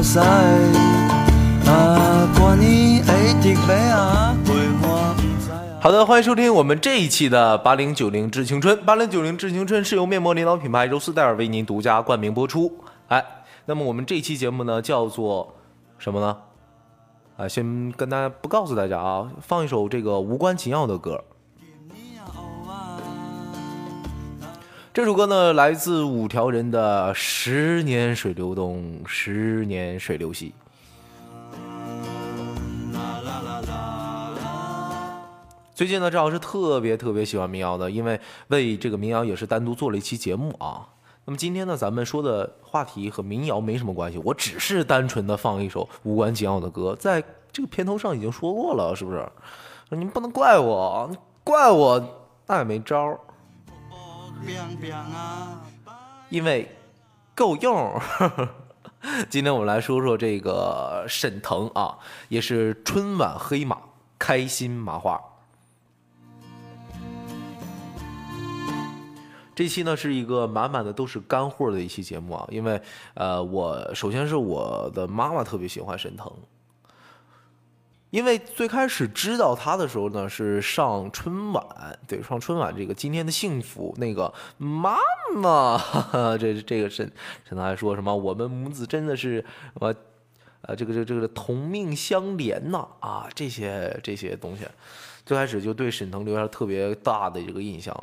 [0.00, 0.22] 大赛，
[1.66, 3.52] 啊，看你会得
[3.90, 4.54] 要啊，花
[4.88, 5.60] 我不知啊。
[5.78, 8.82] 好的，欢迎收听我们这一期的八零九零致青春。
[8.86, 12.72] 八零九零致青春是由面膜领导品牌柔丝戴尔为您独家冠名播出。
[13.08, 13.22] 哎，
[13.66, 15.54] 那么我们这一期节目呢，叫做
[15.98, 16.34] 什么呢？
[17.36, 21.22] 啊，先跟大家不告诉大家啊，放一首这个无关紧要的歌。
[24.92, 30.52] 这首歌呢，来自五条人的《十年水流东，十年水流西》。
[35.72, 40.88] 最近呢，赵老师特别特别喜欢民谣的，因为为这个民谣也是单独做了一期节目啊。
[41.24, 47.22] 那么今天呢，咱们说的话题和民谣没什么关系，我只是单纯的放一首无关紧要的歌，在
[47.52, 49.24] 这个片头上已经说过了，是不是？
[49.90, 51.08] 你们不能怪我，
[51.44, 52.04] 怪我
[52.48, 53.20] 那也没招儿。
[56.28, 56.68] 因为
[57.34, 58.00] 够用。
[59.30, 63.78] 今天我们来说说这个沈腾啊，也是春晚黑马
[64.18, 65.18] 开心麻花。
[69.54, 72.80] 这期呢是一个满满的都是干货的一期节目啊，因为
[73.14, 76.32] 呃，我首先是我的妈妈特别喜欢沈腾。
[78.10, 81.64] 因为最开始知道他的时候呢，是上春晚，
[82.08, 84.96] 对，上春晚这个今天的幸福那个妈
[85.36, 85.78] 妈，
[86.36, 87.10] 这这个沈
[87.48, 89.36] 沈腾还说什么我们母子真的是
[89.74, 89.94] 什么
[90.62, 94.66] 呃这个这个这个同命相连呐啊这些这些东西，
[95.24, 97.96] 最开始就对沈腾留下特别大的这个印象，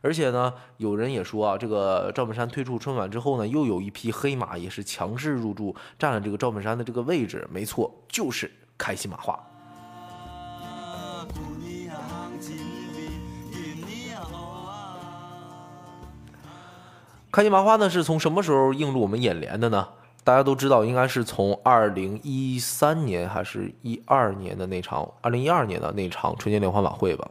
[0.00, 9.36] 而且呢，有人也说啊，这个赵本山退出春晚之后呢，又有一匹黑马也是强势入驻，占了这个赵本山的这个位置，没错，就是开心麻花。
[17.38, 19.86] 开心麻花呢是从什么时候映入我们眼帘的呢？
[20.24, 27.28] 大家都知道，应该是从二零一三年还是一二年的那场，二零一二年的那场春节联欢晚会吧。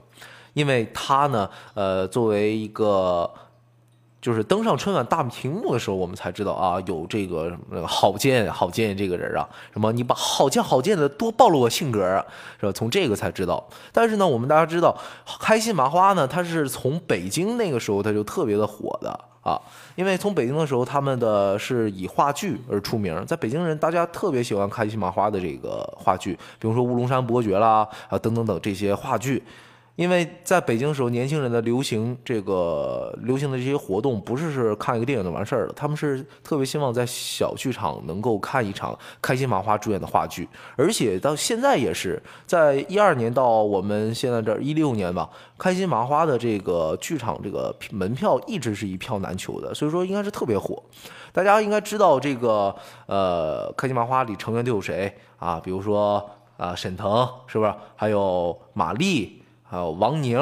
[0.54, 3.30] 因为他呢，呃，作为一个
[4.22, 12.26] 就是登上春晚大屏幕的时候，我们才知道啊，有这个那个郝建，郝建这个人啊，什么你把郝建郝建的多暴露我性格啊，
[12.62, 12.72] 是吧？
[12.72, 13.68] 从这个才知道。
[13.92, 14.98] 但是呢，我们大家知道，
[15.42, 19.20] 开心麻花呢，他是从北京那个时候他就特别的火的。
[19.48, 19.58] 啊，
[19.96, 29.42] 因为从北京的时候，他们的是以话剧而出名，在北京人大家特别喜欢开心麻花的这个话剧，比如说《乌龙山伯爵》啦，啊等等等这些话剧。
[29.98, 45.28] 因为在北京时候，年轻人的流行这个流行的这些活动，不是是看一个电影就完事儿了，他们是特别希望在小剧场能够看一场开心麻花主演的话剧，而且到现在也是在一二年到我们现在这一六年吧，
[45.58, 50.82] 开心麻花的这个剧场这个门票一直是一票难求的，所以说应该是特别火。
[51.34, 52.76] 大家应该知道这个
[53.08, 55.60] 呃，开心麻花里成员都有谁啊？
[55.60, 56.24] 比如说
[56.56, 57.74] 啊，沈腾是不是？
[57.96, 59.42] 还有马丽。
[59.70, 60.40] 还有王宁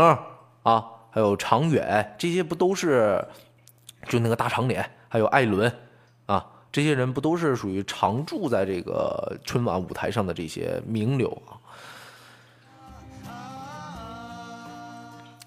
[0.64, 3.26] 啊，还有常远，这些不都是
[4.08, 4.88] 就那个大长脸？
[5.10, 5.72] 还有艾伦
[6.26, 11.58] 啊，这些人不都是属于常驻在这个春晚舞台上的这些名流啊？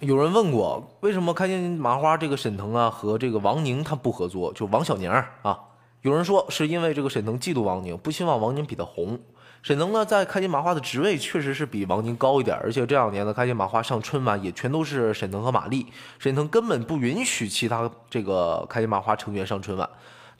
[0.00, 4.52] 有人问过，为什么开心麻花这个沈腾啊和这个王宁他不合作？
[4.52, 5.10] 就王小宁
[5.42, 5.60] 啊？
[6.02, 9.18] 有人说是因为这个沈腾嫉妒王宁，不希望王宁比他红。
[9.60, 15.86] 沈腾呢，在开心麻花的职位确实是比王宁高一点，而且这两年的开心麻花上春晚也全都是沈腾和马丽，
[16.18, 19.88] 沈腾根本不允许其他这个开心麻花成员上春晚。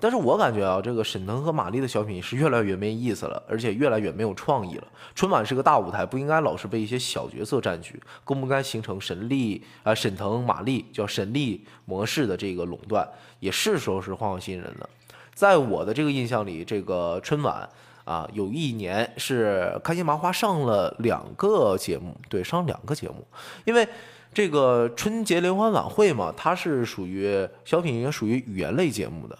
[0.00, 4.86] 但是我感觉啊，这个沈腾和马丽的小品是越来越没意思了，而且越来越没有创意了。
[5.16, 13.06] 春晚是个大舞台，不应该老是被一些小角色占据，更不该形成沈丽啊、沈腾、马丽叫沈丽模式的这个垄断，
[13.40, 14.88] 也是时候是换换新人了。
[15.34, 17.68] 在我的这个印象里，这个春晚。
[18.08, 23.22] 啊，有一年是开心麻花上了两个节目，对，上两个节目，
[23.66, 23.86] 因为
[24.32, 29.38] 这个春节联欢晚会嘛，它是属于小品，也属于语言类节目的。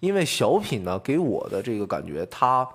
[0.00, 2.68] 因为小品呢，给我的这个感觉，它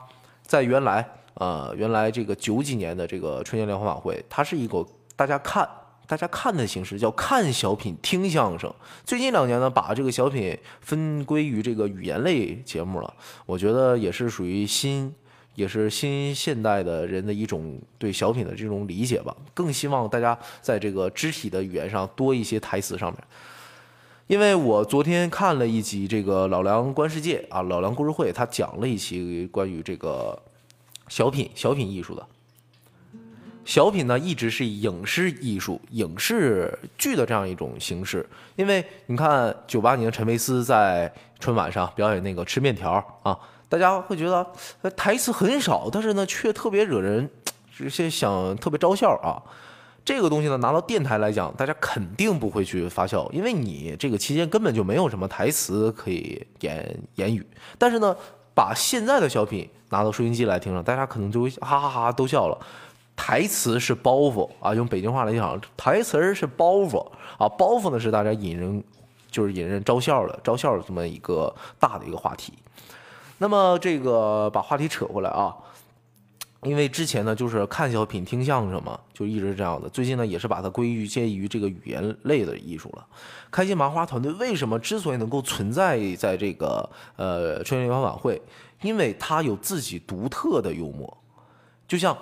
[0.44, 4.86] 在原来，呃，原来这个九几年的这个春节联欢晚会，它是一个
[5.18, 5.68] 大家看。
[6.08, 8.74] 大家看的形式叫看小品听相声。
[9.04, 13.14] 最近两年呢，把这个小品分归于这个语言类节目了。
[13.46, 15.14] 我觉得也是属于新，
[15.56, 19.36] 也是新现代的人的一种对小品的这种理解吧。
[19.54, 23.22] 更希望大家在这个肢体的语言上多一些台词上面。
[24.28, 30.42] 因为我昨天看了一集这个老梁观世界啊，老梁故事会，他讲了一期关于这个
[31.08, 32.26] 小品小品艺术的。
[33.66, 38.26] 小品呢，一直是影视艺术、影视剧的这样一种形式。
[38.56, 44.48] 因为你看，九八年陈佩斯在春晚上表演那个吃面条啊，大家会觉得
[44.92, 47.28] 台词很少，但是呢却特别惹人，
[47.76, 49.42] 这些想特别招笑啊。
[50.06, 57.44] 这个东西呢，拿到电台来讲，大家肯定不会去发笑，因为你这个期间根本就没有什么台词可以言言语。
[57.80, 58.16] 但是呢，
[58.54, 62.58] 把现在的小品拿到收音机来听了，大家可能就会哈哈哈都笑了。
[63.16, 67.06] 台词是包袱啊，用北京话来讲，台词是包袱
[67.38, 68.84] 啊，包袱呢是大家引人
[69.32, 72.54] 就是引人招笑的，招笑的这么一个大的一个话题。
[73.38, 75.56] 那么这个把话题扯回来啊。
[76.64, 79.88] 因为之前呢，就是看小品、听相声嘛，就一直是这样的。
[79.88, 83.06] 最近呢，也是把它归于介于这个语言类的艺术了。
[83.52, 88.42] 开心麻花团队为什么之所以能够存在在这个呃春节联欢晚会？
[88.82, 91.16] 因为它有自己独特的幽默。
[91.88, 92.18] 就像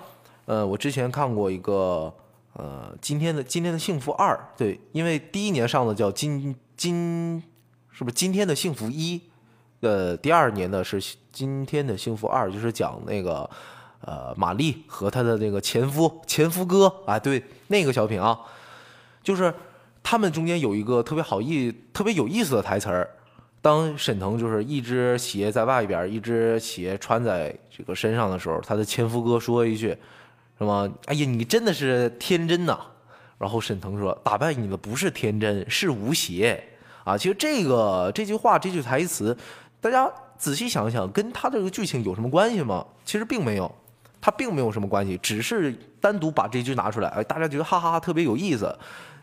[0.46, 2.12] 呃，我之前看过一个
[2.54, 7.42] 呃今天的今天的幸福二，对，因为第一年上的叫今今
[7.90, 9.20] 是不是今天的幸福一？
[9.80, 11.00] 呃，第二年的是
[11.32, 13.48] 今天的幸福二，就是讲那个。
[14.06, 18.38] 呃，玛丽和她的那个前夫前夫哥啊，对那个小品啊，
[19.22, 19.50] 就是
[20.02, 23.08] 他们中间有一个特别好意、特别有意思的台词儿。
[23.62, 29.96] 当沈腾就是一只鞋在外边，一只鞋穿在这个身上的时候，他的前夫哥说一句
[30.58, 30.88] 什么？
[31.06, 32.78] 哎呀，你真的是天真呐！
[33.38, 36.62] 然后沈腾说：“打败你的不是天真，是吴邪
[37.04, 39.36] 啊！”其实这个这句话、这句台词，
[39.80, 42.86] 大家仔细想想，跟他这个剧情有什么关系吗？
[43.04, 43.72] 其实并没有。
[44.20, 45.70] 他并没有什么关系，只是
[46.00, 48.74] 单独把这句拿出来，哎，大家觉得哈哈哈特别有意思。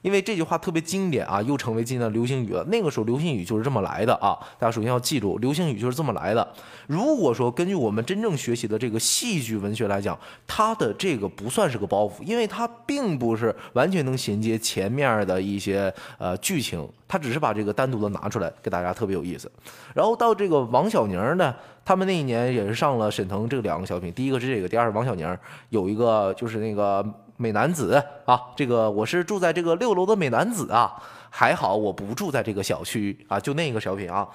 [0.01, 2.63] 因为这句话特别经典啊，又成为今天的流行语了。
[2.65, 6.47] 那个时候流行语就是这么来的啊，大家首先要记住，流行语就是这么来的。
[6.87, 10.17] 如果说根据我们真正学习的这个戏剧文学来讲，
[10.47, 19.51] 它的这个不算是个包袱，因为它并不是完全能衔接前面的一些呃剧情，它只是把这个单独的拿出来给大家特别有意思。
[19.93, 21.55] 然后到这个王小宁呢，
[21.85, 25.37] 他们那一年也是上了沈腾这两个小品，第一个是这个，第二是王小宁
[25.69, 27.05] 有一个就是那个。
[27.41, 27.95] 美男子
[28.25, 30.93] 啊，这个我是住在这个六楼的美男子啊，
[31.31, 34.29] 还好我不住在这个小区啊，就那个小品啊，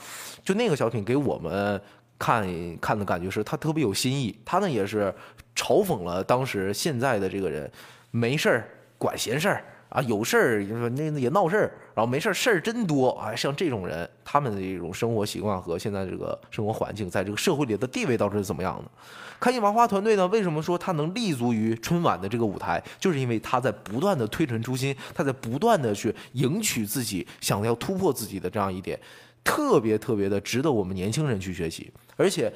[0.44, 1.80] 就那个小品给我们
[2.18, 2.44] 看
[2.78, 5.14] 看的感觉是他特别有新意，他呢也是
[5.54, 7.70] 嘲讽了当时现在的这个人
[8.10, 8.68] 没事儿
[8.98, 9.64] 管闲事儿。
[9.88, 13.34] 啊，有事儿那那也闹事儿，然后没事儿事儿真多啊！
[13.36, 18.90] 像这种人，他们的这种生活习惯和现在这个生活环境，在这个社会里的地位到底是怎么样的？
[19.38, 22.82] 开心麻花团队呢，为什么说他能立足于春晚的这个舞台？
[22.98, 28.98] 就是因为他在不断的推陈出新，他在不断的去赢取自己想要突破自己的这样一点，
[29.44, 31.92] 特别特别的值得我们年轻人去学习。
[32.16, 32.52] 而且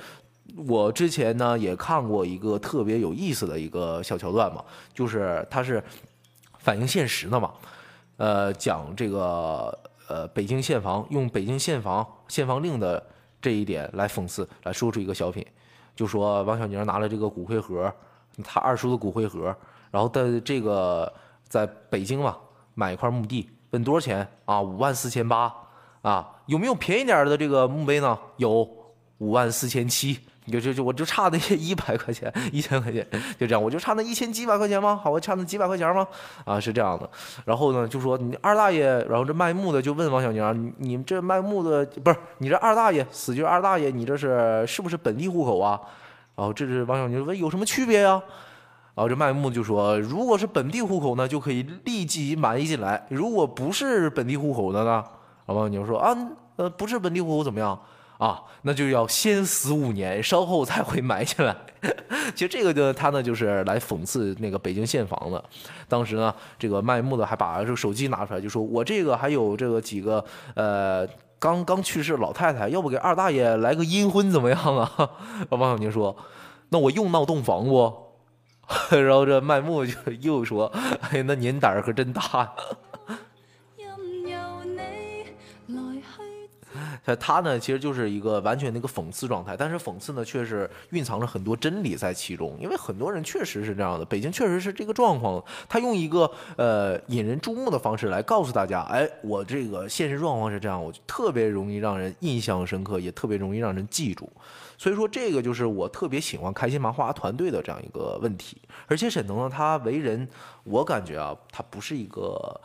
[0.56, 5.82] 我之前呢也看过一个特别有意思的一个小桥段嘛，就是他是。
[6.60, 7.52] 反映现实的嘛，
[8.18, 9.76] 呃，讲这个
[10.08, 13.04] 呃北京限房，用北京限房限房令的
[13.40, 15.44] 这一点来讽刺，来说出一个小品，
[15.96, 17.92] 就说王小宁拿了这个骨灰盒，
[18.44, 19.54] 他二叔的骨灰盒，
[19.90, 21.10] 然后在这个
[21.48, 22.36] 在北京嘛
[22.74, 24.60] 买一块墓地，问多少钱啊？
[24.60, 25.52] 五万四千八
[26.02, 26.30] 啊？
[26.46, 28.18] 有没有便宜点的这个墓碑呢？
[28.36, 28.68] 有
[29.18, 30.18] 五万四千七。
[30.50, 33.06] 就就就我就差那些一百块钱一千块钱
[33.38, 35.00] 就这样，我就差那一千几百块钱吗？
[35.02, 36.06] 好，我差那几百块钱吗？
[36.44, 37.08] 啊，是这样的。
[37.44, 45.80] 然后呢，就说你二大爷，然后这卖木的就问王小宁，你们这卖木的不是你这二大爷，死就是二大爷，你这是是不是本地户口啊？
[46.36, 48.22] 然后这是王小宁问有什么区别呀？
[48.94, 55.04] 然后这卖木就说，如果是本地户口呢，就可以立即买进来；如果不是本地户口的呢？
[55.46, 56.16] 然后王小宁说啊，
[56.56, 57.78] 呃，不是本地户口怎么样？
[58.20, 61.56] 啊，那就要先死五年，稍后才会埋起来。
[62.36, 65.42] 其实这个呢，他呢就是来讽刺那个北京现房的。
[65.88, 70.22] 当时呢，这个卖木的还把这个手机拿出来，就说我这个还有这个几个
[70.54, 71.08] 呃
[71.38, 75.10] 刚刚去世老太太，要不给二大爷来个阴婚怎么样啊？
[75.48, 76.14] 王小宁说，
[76.68, 77.90] 那我用闹洞房不？
[78.92, 80.70] 然后这卖木就又说，
[81.10, 82.52] 哎，那您胆儿可真大。
[87.04, 92.56] 他他呢，其实就是一个完全的一个讽刺状态，但是讽刺呢，却是蕴藏着很多真理在其中。
[92.60, 95.42] 因为很多人确实是这样的，北京确实是这个状况。
[95.68, 104.30] 他用一个呃引人注目的方式来告诉大家，哎，我这个现实状况是这样，我就特别容易让人印象深刻，也特别容易让人记住。
[104.76, 108.56] 所以说，这个就是我特别喜欢开心麻花团队的这样一个问题。
[108.86, 110.26] 而且沈腾呢，他为人，
[110.64, 112.60] 我感觉啊，他不是一个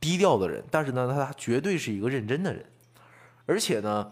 [0.00, 2.64] 低调的人，但是呢，他绝对是一个认真的人。
[3.46, 4.10] 而且呢，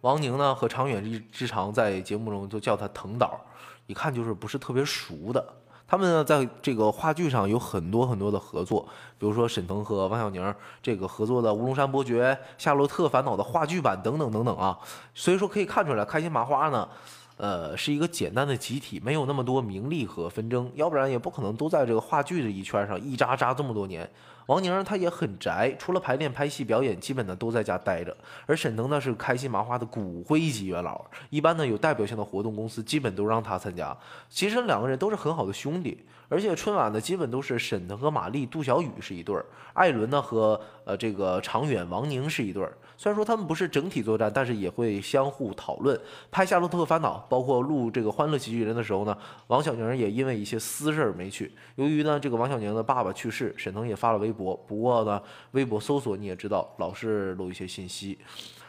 [0.00, 3.40] 王宁呢和常远之之常在节目中都叫他腾导，
[3.86, 5.44] 一看就是不是特别熟的。
[5.86, 14.78] 他们呢在这个话剧上有很多很多的合作，比如说沈腾和王小宁这个合作的《乌龙山伯爵》《夏洛特烦恼》的话剧版等等等等啊。
[15.14, 16.88] 所以说可以看出来，开心麻花呢。
[17.36, 24.08] 呃，是一个简单的集体，没有那么多名利和纷争，要不然也不可能都在这个话剧的一圈上一扎扎这么多年。
[24.46, 28.16] 王宁他也很宅，除了排练、拍戏、表演，基本呢都在家待着。
[28.46, 33.96] 而沈腾呢是开心麻花的骨灰级元老，一般呢有代表性的活动，公司基本都让他参加。
[34.28, 39.44] 其实两个人都是很好的兄弟，而且春晚呢基本都是沈腾和马丽、杜小雨是一对儿，
[39.74, 42.72] 艾伦呢和呃这个常远、王宁是一对儿。
[42.96, 45.98] 虽然说他们不是整体作战，但是也会相互讨论。
[46.30, 49.16] 拍《夏洛特烦恼》，包括录这个《欢乐喜剧人》的时候呢，
[49.48, 51.50] 王小宁也因为一些私事儿没去。
[51.76, 54.54] 由于呢，这个王小宁的爸爸去世，沈腾也发了微博。
[54.68, 55.20] 不过呢，
[55.52, 58.18] 微博搜索你也知道，老是漏一些信息。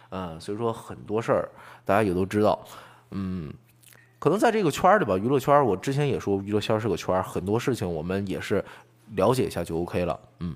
[0.09, 1.49] 嗯，所以说很多事儿
[1.85, 2.57] 大家也都知道。
[3.11, 3.53] 嗯，
[4.21, 8.63] 可能在这个圈里吧，娱乐圈，我之前也说娱乐圈是个圈，很多事情我们也是
[9.15, 10.19] 了解一下就 OK 了。
[10.41, 10.55] 嗯。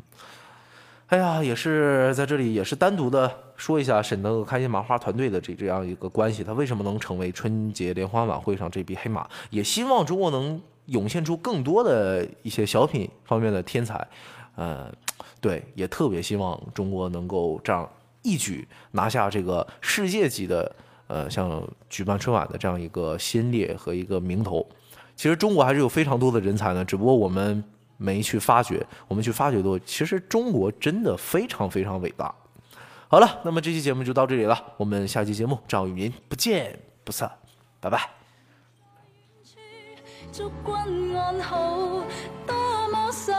[1.08, 9.28] 哎呀，也是在这里，也是单独的说一下沈腾和开心麻花团队的这这样一个关系，他为什么能成为春节联欢晚会上这匹黑马？
[9.50, 14.08] 也希望中国能涌现出更多的一些小品方面的天才，
[14.56, 14.92] 呃，
[15.42, 17.90] 对，也特别希望中国能够这样
[18.22, 20.76] 一举拿下这个世界级的，
[21.08, 24.66] 呃像举办春晚的这样一个先烈和一个名头。
[25.16, 27.64] 其实中国还是有非常多的人才呢只不过我们
[27.96, 32.34] 没去发掘我们去发掘多其实中国真的非常非常伟大。
[33.08, 37.32] 好了那么这期节目就到这里了我们下期节目赵玉民不见不散
[37.80, 38.10] 拜拜。
[40.34, 42.04] 祝君安好
[42.46, 43.36] 多么想